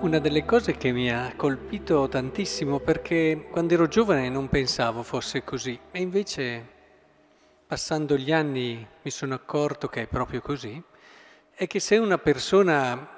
Una 0.00 0.18
delle 0.18 0.46
cose 0.46 0.78
che 0.78 0.92
mi 0.92 1.10
ha 1.12 1.34
colpito 1.36 2.08
tantissimo 2.08 2.80
perché 2.80 3.46
quando 3.50 3.74
ero 3.74 3.86
giovane 3.86 4.30
non 4.30 4.48
pensavo 4.48 5.02
fosse 5.02 5.44
così 5.44 5.78
e 5.90 6.00
invece 6.00 6.66
passando 7.66 8.16
gli 8.16 8.32
anni 8.32 8.86
mi 9.02 9.10
sono 9.10 9.34
accorto 9.34 9.88
che 9.88 10.02
è 10.02 10.06
proprio 10.06 10.40
così, 10.40 10.82
è 11.52 11.66
che 11.66 11.80
se 11.80 11.98
una 11.98 12.16
persona 12.16 13.08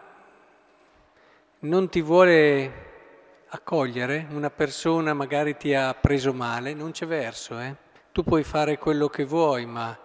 non 1.61 1.89
ti 1.89 2.03
vuole 2.03 2.73
accogliere, 3.51 4.27
una 4.31 4.51
persona 4.51 5.15
magari 5.15 5.57
ti 5.57 5.75
ha 5.75 5.95
preso 5.95 6.33
male, 6.33 6.75
non 6.75 6.91
c'è 6.91 7.07
verso, 7.07 7.61
eh? 7.61 7.77
tu 8.11 8.25
puoi 8.25 8.43
fare 8.43 8.79
quello 8.79 9.09
che 9.09 9.25
vuoi, 9.25 9.67
ma... 9.67 9.97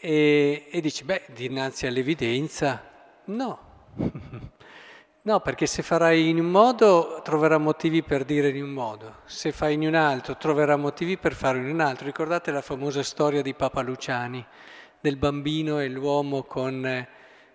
E, 0.00 0.66
e 0.70 0.80
dici, 0.80 1.04
beh, 1.04 1.26
dinanzi 1.34 1.86
all'evidenza, 1.86 2.82
no. 3.26 3.72
No, 5.26 5.40
perché 5.40 5.64
se 5.64 5.82
farai 5.82 6.28
in 6.28 6.38
un 6.38 6.50
modo 6.50 7.22
troverà 7.24 7.56
motivi 7.56 8.02
per 8.02 8.26
dire 8.26 8.50
in 8.50 8.62
un 8.62 8.68
modo, 8.68 9.20
se 9.24 9.52
fai 9.52 9.72
in 9.72 9.86
un 9.86 9.94
altro 9.94 10.36
troverà 10.36 10.76
motivi 10.76 11.16
per 11.16 11.32
fare 11.32 11.56
in 11.56 11.64
un 11.64 11.80
altro. 11.80 12.04
Ricordate 12.04 12.50
la 12.50 12.60
famosa 12.60 13.02
storia 13.02 13.40
di 13.40 13.54
Papa 13.54 13.80
Luciani, 13.80 14.44
del 15.00 15.16
bambino 15.16 15.80
e 15.80 15.88
l'uomo 15.88 16.42
con 16.42 17.06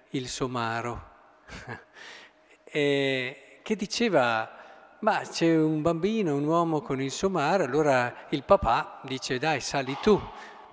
il 0.10 0.28
somaro, 0.28 1.10
e 2.64 3.60
che 3.62 3.76
diceva, 3.76 4.50
ma 5.02 5.20
c'è 5.20 5.56
un 5.56 5.84
bambino, 5.84 6.34
un 6.34 6.46
uomo 6.46 6.82
con 6.82 7.00
il 7.00 7.12
somaro, 7.12 7.66
allora 7.66 8.26
il 8.30 8.46
papà 8.46 9.00
dice 9.04 9.38
dai 9.38 9.62
sali 9.62 9.96
tu, 10.02 10.20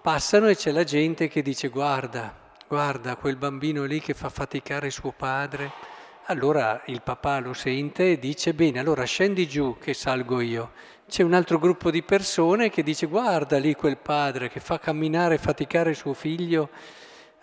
passano 0.00 0.48
e 0.48 0.56
c'è 0.56 0.70
la 0.70 0.84
gente 0.84 1.28
che 1.28 1.42
dice 1.42 1.68
guarda, 1.68 2.34
guarda 2.66 3.16
quel 3.16 3.36
bambino 3.36 3.84
lì 3.84 4.00
che 4.00 4.14
fa 4.14 4.30
faticare 4.30 4.88
suo 4.88 5.12
padre 5.14 5.85
allora 6.28 6.82
il 6.86 7.02
papà 7.02 7.38
lo 7.38 7.52
sente 7.52 8.12
e 8.12 8.18
dice, 8.18 8.52
bene, 8.52 8.80
allora 8.80 9.04
scendi 9.04 9.46
giù 9.46 9.76
che 9.78 9.94
salgo 9.94 10.40
io. 10.40 10.72
C'è 11.08 11.22
un 11.22 11.34
altro 11.34 11.58
gruppo 11.58 11.90
di 11.90 12.02
persone 12.02 12.68
che 12.68 12.82
dice, 12.82 13.06
guarda 13.06 13.58
lì 13.58 13.74
quel 13.74 13.96
padre 13.96 14.48
che 14.48 14.58
fa 14.58 14.80
camminare 14.80 15.36
e 15.36 15.38
faticare 15.38 15.94
suo 15.94 16.14
figlio. 16.14 16.70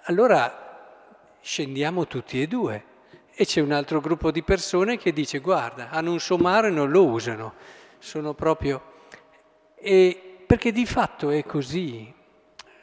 Allora 0.03 1.37
scendiamo 1.39 2.07
tutti 2.07 2.41
e 2.41 2.47
due. 2.47 2.83
E 3.33 3.45
c'è 3.45 3.61
un 3.61 3.71
altro 3.71 4.01
gruppo 4.01 4.31
di 4.31 4.43
persone 4.43 4.97
che 4.97 5.13
dice, 5.13 5.39
guarda, 5.39 5.89
hanno 5.89 6.11
un 6.11 6.19
somaro 6.19 6.67
e 6.67 6.71
non 6.71 6.89
lo 6.91 7.05
usano. 7.05 7.53
Sono 7.99 8.33
proprio... 8.33 8.91
E 9.75 10.43
perché 10.45 10.73
di 10.73 10.85
fatto 10.85 11.29
è 11.29 11.45
così. 11.45 12.13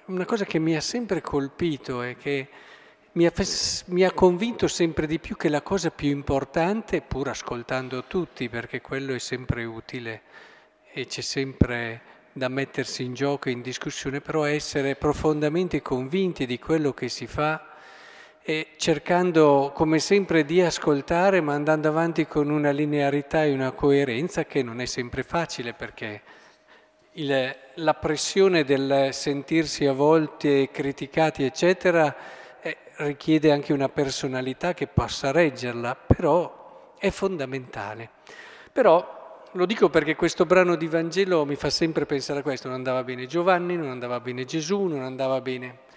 Una 0.07 0.25
cosa 0.25 0.47
che 0.47 0.59
mi 0.59 0.75
ha 0.75 0.81
sempre 0.81 1.20
colpito 1.20 2.01
è 2.01 2.17
che 2.17 2.48
mi 3.12 3.27
ha, 3.27 3.33
mi 3.86 4.05
ha, 4.05 4.12
convinto 4.12 4.69
sempre 4.69 5.06
di 5.06 5.19
più 5.19 5.36
che 5.36 5.48
la 5.48 5.62
cosa 5.62 5.91
più 5.91 6.11
importante, 6.11 7.00
pur 7.00 7.28
ascoltando 7.28 8.05
tutti, 8.05 8.48
perché 8.48 8.80
quello 8.80 9.14
è 9.14 9.19
sempre 9.19 9.64
utile 9.64 10.22
e 10.92 11.06
c'è 11.06 11.20
sempre 11.20 12.02
da 12.33 12.48
mettersi 12.48 13.02
in 13.02 13.14
gioco 13.14 13.48
in 13.48 13.62
discussione, 13.62 14.20
però 14.20 14.44
essere 14.44 14.94
profondamente 14.94 15.83
convinti 15.83 16.47
di 16.47 16.58
quello 16.61 16.92
che 16.92 17.08
si 17.08 17.27
fa 17.27 17.67
e 18.42 18.69
cercando 18.77 19.72
come 19.74 19.98
sempre 19.98 20.45
di 20.45 20.61
ascoltare, 20.61 21.41
ma 21.41 21.55
andando 21.55 21.89
avanti 21.89 22.27
con 22.27 22.48
una 22.48 22.70
linearità 22.70 23.45
e 23.45 23.52
una 23.52 23.72
coerenza 23.72 24.45
che 24.45 24.62
non 24.62 24.80
è 24.80 24.86
sempre 24.86 25.24
facile 25.24 25.72
perché 25.74 26.22
il, 27.14 27.56
la 27.74 27.95
pressione 27.95 28.64
del 28.64 29.08
sentirsi 29.12 29.84
a 29.86 29.92
volte 29.92 30.70
criticati, 30.70 31.42
eccetera, 31.42 32.39
richiede 32.97 33.51
anche 33.51 33.73
una 33.73 33.89
personalità 33.89 34.75
che 34.75 34.87
possa 34.87 35.31
reggerla, 35.31 35.95
però 35.95 36.95
è 36.98 37.11
fondamentale. 37.11 38.11
Però 38.73 39.45
lo 39.53 39.67
dico 39.67 39.89
perché 39.89 40.15
questo 40.15 40.47
brano 40.47 40.77
di 40.77 40.87
Vangelo 40.87 41.45
mi 41.45 41.57
fa 41.57 41.71
sempre 41.71 42.07
pensare 42.07 42.41
a 42.41 42.43
questo, 42.43 42.69
non 42.69 42.77
andava 42.77 43.03
bene 43.03 43.27
Giovanni, 43.27 43.77
non 43.77 43.89
andava 43.89 44.21
bene 44.21 44.45
Gesù, 44.45 44.85
non 44.85 45.03
andava 45.03 45.41
bene... 45.41 45.89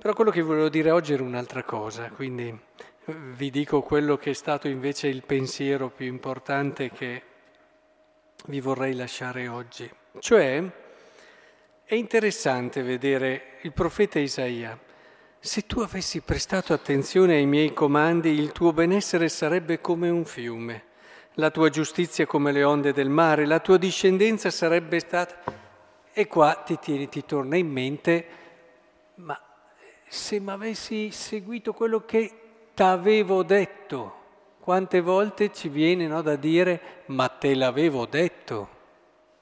Però 0.00 0.14
quello 0.14 0.30
che 0.30 0.40
volevo 0.40 0.70
dire 0.70 0.90
oggi 0.90 1.12
era 1.12 1.22
un'altra 1.22 1.62
cosa, 1.62 2.08
quindi 2.08 2.48
eh, 2.48 3.14
vi 3.36 3.50
dico 3.50 3.82
quello 3.82 4.16
che 4.16 4.30
è 4.30 4.32
stato 4.32 4.66
invece 4.66 5.08
il 5.08 5.22
pensiero 5.26 5.90
più 5.90 6.06
importante 6.06 6.90
che 6.90 7.22
vi 8.46 8.60
vorrei 8.60 8.94
lasciare 8.94 9.46
oggi. 9.46 9.90
Cioè, 10.18 10.62
è 11.84 11.94
interessante 11.94 12.80
vedere 12.80 13.58
il 13.60 13.72
profeta 13.74 14.18
Isaia 14.18 14.78
se 15.42 15.66
tu 15.66 15.80
avessi 15.80 16.20
prestato 16.20 16.74
attenzione 16.74 17.36
ai 17.36 17.46
miei 17.46 17.72
comandi, 17.72 18.28
il 18.28 18.52
tuo 18.52 18.74
benessere 18.74 19.30
sarebbe 19.30 19.80
come 19.80 20.10
un 20.10 20.26
fiume, 20.26 20.84
la 21.34 21.50
tua 21.50 21.70
giustizia 21.70 22.26
come 22.26 22.52
le 22.52 22.62
onde 22.62 22.92
del 22.92 23.08
mare, 23.08 23.46
la 23.46 23.58
tua 23.58 23.78
discendenza 23.78 24.50
sarebbe 24.50 24.98
stata... 25.00 25.68
E 26.12 26.26
qua 26.26 26.54
ti, 26.54 26.78
ti, 26.78 27.08
ti 27.08 27.24
torna 27.24 27.56
in 27.56 27.70
mente, 27.70 28.26
ma 29.14 29.40
se 30.06 30.40
mi 30.40 30.50
avessi 30.50 31.10
seguito 31.10 31.72
quello 31.72 32.04
che 32.04 32.32
t'avevo 32.74 33.42
detto, 33.42 34.14
quante 34.60 35.00
volte 35.00 35.52
ci 35.52 35.70
viene 35.70 36.06
no, 36.06 36.20
da 36.20 36.36
dire, 36.36 37.04
ma 37.06 37.28
te 37.28 37.54
l'avevo 37.54 38.04
detto, 38.04 38.68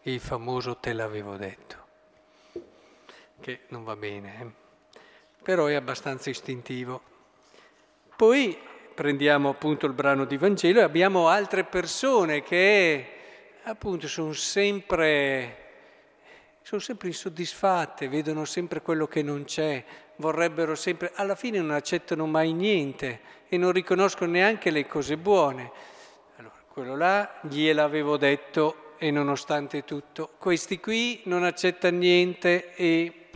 il 0.02 0.20
famoso 0.20 0.76
te 0.76 0.92
l'avevo 0.92 1.36
detto, 1.36 1.76
che 3.40 3.62
non 3.68 3.82
va 3.82 3.96
bene. 3.96 4.40
Eh? 4.40 4.66
Però 5.48 5.64
è 5.64 5.72
abbastanza 5.72 6.28
istintivo. 6.28 7.00
Poi 8.14 8.54
prendiamo 8.94 9.48
appunto 9.48 9.86
il 9.86 9.94
brano 9.94 10.26
di 10.26 10.36
Vangelo 10.36 10.80
e 10.80 10.82
abbiamo 10.82 11.28
altre 11.28 11.64
persone 11.64 12.42
che 12.42 13.06
appunto 13.62 14.08
sono 14.08 14.34
sempre, 14.34 15.56
sono 16.60 16.82
sempre 16.82 17.08
insoddisfatte, 17.08 18.10
vedono 18.10 18.44
sempre 18.44 18.82
quello 18.82 19.06
che 19.06 19.22
non 19.22 19.44
c'è, 19.44 19.82
vorrebbero 20.16 20.74
sempre, 20.74 21.12
alla 21.14 21.34
fine 21.34 21.60
non 21.60 21.70
accettano 21.70 22.26
mai 22.26 22.52
niente 22.52 23.20
e 23.48 23.56
non 23.56 23.72
riconoscono 23.72 24.30
neanche 24.32 24.68
le 24.68 24.86
cose 24.86 25.16
buone. 25.16 25.72
Allora, 26.36 26.56
quello 26.68 26.94
là 26.94 27.38
gliel'avevo 27.40 28.18
detto 28.18 28.96
e 28.98 29.10
nonostante 29.10 29.82
tutto, 29.84 30.28
questi 30.36 30.78
qui 30.78 31.22
non 31.24 31.42
accettano 31.42 31.96
niente 31.96 32.74
e 32.74 33.27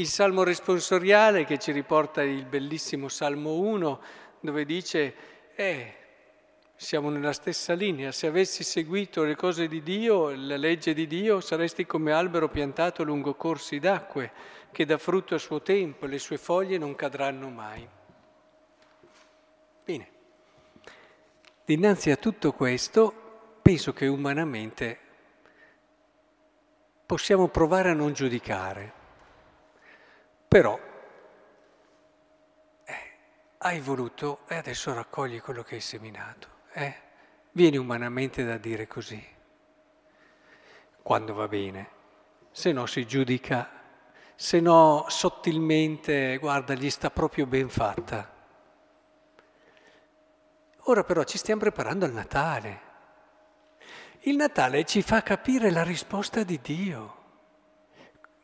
il 0.00 0.08
Salmo 0.08 0.44
responsoriale 0.44 1.44
che 1.44 1.58
ci 1.58 1.72
riporta 1.72 2.22
il 2.22 2.46
bellissimo 2.46 3.08
Salmo 3.08 3.56
1 3.56 4.00
dove 4.40 4.64
dice, 4.64 5.14
eh, 5.54 5.94
siamo 6.74 7.10
nella 7.10 7.34
stessa 7.34 7.74
linea, 7.74 8.10
se 8.10 8.26
avessi 8.26 8.64
seguito 8.64 9.24
le 9.24 9.36
cose 9.36 9.68
di 9.68 9.82
Dio, 9.82 10.30
la 10.34 10.56
legge 10.56 10.94
di 10.94 11.06
Dio, 11.06 11.40
saresti 11.40 11.84
come 11.84 12.12
albero 12.12 12.48
piantato 12.48 13.02
lungo 13.02 13.34
corsi 13.34 13.78
d'acque, 13.78 14.32
che 14.72 14.86
dà 14.86 14.96
frutto 14.96 15.34
a 15.34 15.38
suo 15.38 15.60
tempo, 15.60 16.06
le 16.06 16.18
sue 16.18 16.38
foglie 16.38 16.78
non 16.78 16.94
cadranno 16.94 17.50
mai. 17.50 17.86
Bene, 19.84 20.08
dinanzi 21.66 22.10
a 22.10 22.16
tutto 22.16 22.52
questo, 22.52 23.58
penso 23.60 23.92
che 23.92 24.06
umanamente 24.06 24.98
possiamo 27.04 27.48
provare 27.48 27.90
a 27.90 27.94
non 27.94 28.14
giudicare 28.14 28.99
però 30.50 30.76
eh, 32.84 33.10
hai 33.58 33.78
voluto 33.78 34.40
e 34.48 34.56
adesso 34.56 34.92
raccogli 34.92 35.40
quello 35.40 35.62
che 35.62 35.76
hai 35.76 35.80
seminato. 35.80 36.48
Eh? 36.72 36.94
Vieni 37.52 37.76
umanamente 37.76 38.44
da 38.44 38.56
dire 38.56 38.88
così, 38.88 39.24
quando 41.02 41.34
va 41.34 41.46
bene, 41.46 41.90
se 42.50 42.72
no 42.72 42.86
si 42.86 43.06
giudica, 43.06 43.70
se 44.34 44.58
no 44.58 45.04
sottilmente, 45.06 46.36
guarda, 46.38 46.74
gli 46.74 46.90
sta 46.90 47.10
proprio 47.10 47.46
ben 47.46 47.68
fatta. 47.68 48.28
Ora 50.86 51.04
però 51.04 51.22
ci 51.22 51.38
stiamo 51.38 51.60
preparando 51.60 52.06
al 52.06 52.12
Natale. 52.12 52.80
Il 54.22 54.34
Natale 54.34 54.84
ci 54.84 55.00
fa 55.02 55.22
capire 55.22 55.70
la 55.70 55.84
risposta 55.84 56.42
di 56.42 56.58
Dio. 56.60 57.18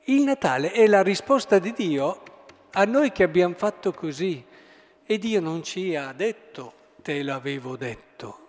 Il 0.08 0.23
Natale 0.23 0.70
è 0.70 0.87
la 0.87 1.03
risposta 1.03 1.58
di 1.58 1.73
Dio 1.73 2.23
a 2.75 2.85
noi 2.85 3.11
che 3.11 3.25
abbiamo 3.25 3.56
fatto 3.56 3.91
così 3.91 4.44
e 5.05 5.19
Dio 5.19 5.41
non 5.41 5.64
ci 5.64 5.97
ha 5.97 6.12
detto 6.12 6.75
te 7.03 7.25
l'avevo 7.25 7.76
detto. 7.76 8.49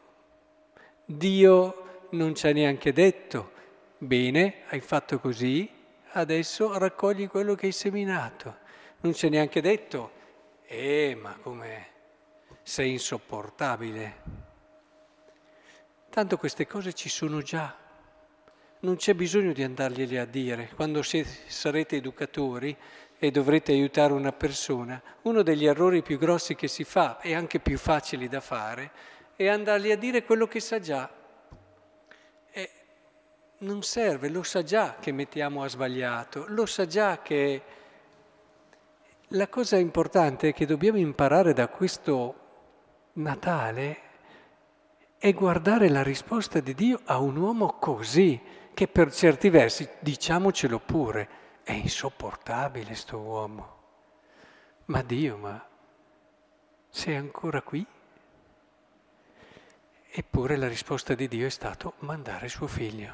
Dio 1.04 2.10
non 2.12 2.36
ci 2.36 2.46
ha 2.46 2.52
neanche 2.52 2.94
detto 2.94 3.54
bene, 3.98 4.66
hai 4.68 4.82
fatto 4.82 5.18
così, 5.18 5.68
adesso 6.12 6.78
raccogli 6.78 7.28
quello 7.28 7.56
che 7.56 7.66
hai 7.66 7.72
seminato. 7.72 8.58
Non 9.00 9.16
ci 9.16 9.26
ha 9.26 9.30
neanche 9.30 9.60
detto 9.60 10.12
eh, 10.68 11.18
ma 11.20 11.40
come 11.42 11.88
sei 12.62 12.92
insopportabile. 12.92 14.22
Tanto 16.12 16.38
queste 16.38 16.68
cose 16.68 16.94
ci 16.94 17.10
sono 17.10 17.42
già 17.42 17.86
non 18.80 18.96
c'è 18.96 19.14
bisogno 19.14 19.54
di 19.54 19.64
andarglieli 19.64 20.18
a 20.18 20.26
dire. 20.26 20.70
Quando 20.76 21.02
sarete 21.02 21.96
educatori 21.96 22.76
e 23.18 23.32
dovrete 23.32 23.72
aiutare 23.72 24.14
una 24.14 24.32
persona, 24.32 25.02
uno 25.24 25.42
degli 25.42 25.66
errori 25.66 26.04
più 26.04 26.18
grossi 26.18 26.56
che 26.56 26.68
si 26.68 26.84
fa 26.84 27.20
e 27.20 27.34
anche 27.34 27.60
più 27.60 27.78
facili 27.78 28.28
da 28.28 28.42
fare 28.42 28.92
e 29.36 29.50
andargli 29.50 29.92
a 29.92 29.98
dire 29.98 30.24
quello 30.24 30.48
che 30.48 30.60
sa 30.60 30.80
già. 30.80 31.10
E 32.52 32.70
non 33.60 33.82
serve, 33.82 34.30
lo 34.30 34.44
sa 34.44 34.64
già 34.64 34.98
che 35.00 35.12
mettiamo 35.12 35.64
a 35.64 35.68
sbagliato, 35.68 36.46
lo 36.48 36.66
sa 36.66 36.86
già 36.86 37.22
che... 37.22 37.62
La 39.32 39.50
cosa 39.50 39.76
importante 39.76 40.50
è 40.50 40.54
che 40.54 40.66
dobbiamo 40.66 41.00
imparare 41.00 41.52
da 41.52 41.68
questo 41.68 42.46
Natale 43.14 44.06
è 45.18 45.34
guardare 45.34 45.90
la 45.90 46.04
risposta 46.04 46.60
di 46.60 46.74
Dio 46.74 47.02
a 47.06 47.18
un 47.18 47.36
uomo 47.36 47.74
così, 47.80 48.40
che 48.78 48.88
per 48.88 49.12
certi 49.12 49.50
versi, 49.50 49.90
diciamocelo 49.98 50.78
pure, 50.78 51.30
è 51.64 51.72
insopportabile 51.72 52.94
sto 52.94 53.18
uomo. 53.18 53.76
Ma 54.86 55.02
Dio, 55.02 55.36
ma 55.36 55.68
sei 56.88 57.16
ancora 57.16 57.64
qui? 57.64 57.84
Eppure 60.12 60.58
la 60.58 60.68
risposta 60.68 61.16
di 61.16 61.28
Dio 61.28 61.48
è 61.48 61.50
stato 61.50 61.94
mandare 62.02 62.50
suo 62.50 62.68
figlio. 62.68 63.14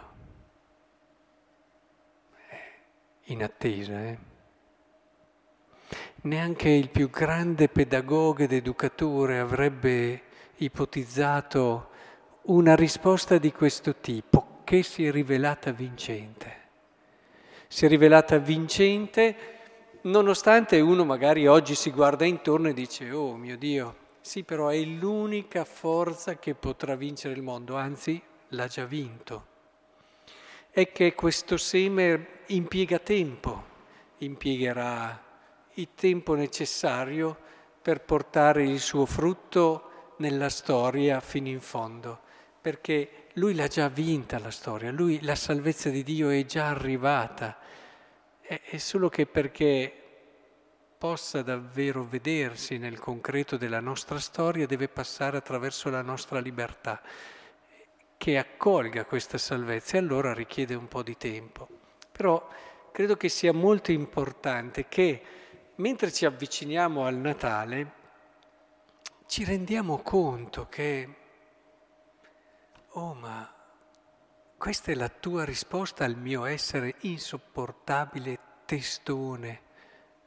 In 3.27 3.41
attesa, 3.41 4.01
eh? 4.01 4.17
Neanche 6.23 6.67
il 6.67 6.89
più 6.89 7.09
grande 7.09 7.69
pedagogo 7.69 8.43
ed 8.43 8.51
educatore 8.51 9.39
avrebbe 9.39 10.23
ipotizzato 10.57 11.89
una 12.47 12.75
risposta 12.75 13.37
di 13.37 13.53
questo 13.53 13.95
tipo 13.95 14.52
che 14.73 14.81
si 14.81 15.05
è 15.05 15.11
rivelata 15.11 15.71
vincente. 15.71 16.61
Si 17.67 17.85
è 17.85 17.87
rivelata 17.87 18.39
vincente 18.39 19.35
nonostante 20.01 20.79
uno 20.79 21.05
magari 21.05 21.45
oggi 21.45 21.75
si 21.75 21.91
guarda 21.91 22.25
intorno 22.25 22.69
e 22.69 22.73
dice, 22.73 23.11
oh 23.11 23.35
mio 23.35 23.55
Dio, 23.55 23.95
sì 24.21 24.41
però 24.41 24.69
è 24.69 24.81
l'unica 24.81 25.63
forza 25.63 26.39
che 26.39 26.55
potrà 26.55 26.95
vincere 26.95 27.35
il 27.35 27.43
mondo, 27.43 27.75
anzi 27.75 28.19
l'ha 28.47 28.65
già 28.65 28.85
vinto. 28.85 29.45
È 30.71 30.91
che 30.91 31.13
questo 31.13 31.57
seme 31.57 32.39
impiega 32.47 32.97
tempo, 32.97 33.63
impiegherà 34.17 35.23
il 35.73 35.89
tempo 35.93 36.33
necessario 36.33 37.37
per 37.79 38.01
portare 38.01 38.63
il 38.63 38.79
suo 38.79 39.05
frutto 39.05 40.15
nella 40.17 40.49
storia 40.49 41.19
fino 41.19 41.49
in 41.49 41.61
fondo 41.61 42.21
perché 42.63 43.22
lui 43.33 43.55
l'ha 43.55 43.67
già 43.67 43.89
vinta 43.89 44.37
la 44.39 44.51
storia, 44.51 44.91
lui 44.91 45.21
la 45.21 45.35
salvezza 45.35 45.89
di 45.89 46.03
Dio 46.03 46.29
è 46.29 46.45
già 46.45 46.67
arrivata, 46.67 47.57
è, 48.39 48.61
è 48.63 48.77
solo 48.77 49.09
che 49.09 49.25
perché 49.25 49.91
possa 50.97 51.41
davvero 51.41 52.03
vedersi 52.03 52.77
nel 52.77 52.99
concreto 52.99 53.57
della 53.57 53.79
nostra 53.79 54.19
storia 54.19 54.65
deve 54.65 54.87
passare 54.87 55.37
attraverso 55.37 55.89
la 55.89 56.01
nostra 56.01 56.39
libertà, 56.39 57.01
che 58.17 58.37
accolga 58.37 59.03
questa 59.03 59.37
salvezza 59.37 59.97
e 59.97 59.99
allora 59.99 60.33
richiede 60.33 60.75
un 60.75 60.87
po' 60.87 61.03
di 61.03 61.17
tempo. 61.17 61.67
Però 62.11 62.47
credo 62.91 63.17
che 63.17 63.27
sia 63.27 63.51
molto 63.51 63.91
importante 63.91 64.87
che 64.87 65.21
mentre 65.75 66.11
ci 66.11 66.25
avviciniamo 66.25 67.05
al 67.05 67.15
Natale 67.15 67.91
ci 69.25 69.43
rendiamo 69.43 69.97
conto 69.97 70.67
che 70.69 71.15
oh 72.93 73.13
ma 73.13 73.51
questa 74.57 74.91
è 74.91 74.95
la 74.95 75.09
tua 75.09 75.43
risposta 75.43 76.05
al 76.05 76.15
mio 76.15 76.45
essere 76.45 76.95
insopportabile 77.01 78.39
testone, 78.65 79.61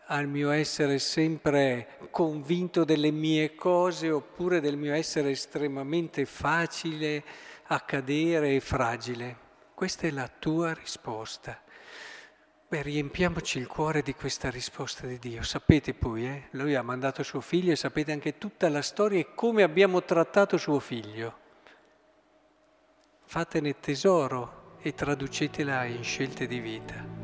al 0.09 0.29
mio 0.29 0.51
essere 0.51 0.99
sempre 0.99 1.99
convinto 2.11 2.85
delle 2.85 3.11
mie 3.11 3.55
cose 3.55 4.11
oppure 4.11 4.61
del 4.61 4.77
mio 4.77 4.93
essere 4.93 5.31
estremamente 5.31 6.27
facile 6.27 7.25
a 7.69 7.81
cadere 7.81 8.57
e 8.57 8.61
fragile. 8.61 9.37
Questa 9.73 10.07
è 10.07 10.11
la 10.11 10.29
tua 10.29 10.75
risposta. 10.75 11.59
Beh, 12.69 12.83
riempiamoci 12.83 13.59
il 13.59 13.67
cuore 13.67 14.03
di 14.03 14.15
questa 14.15 14.51
risposta 14.51 15.07
di 15.07 15.19
Dio. 15.19 15.43
Sapete 15.43 15.95
poi, 15.95 16.27
eh? 16.27 16.49
Lui 16.51 16.75
ha 16.75 16.83
mandato 16.83 17.23
suo 17.23 17.41
figlio 17.41 17.73
e 17.73 17.77
sapete 17.77 18.13
anche 18.13 18.37
tutta 18.37 18.69
la 18.69 18.83
storia 18.83 19.21
e 19.21 19.35
come 19.35 19.63
abbiamo 19.63 20.03
trattato 20.03 20.59
suo 20.59 20.79
figlio 20.79 21.45
fatene 23.27 23.81
tesoro 23.81 24.79
e 24.81 24.95
traducetela 24.95 25.85
in 25.85 26.03
scelte 26.05 26.47
di 26.47 26.61
vita. 26.61 27.16